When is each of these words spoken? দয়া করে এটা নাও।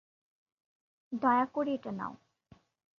দয়া 1.11 1.45
করে 1.45 1.71
এটা 1.73 1.91
নাও। 1.91 2.13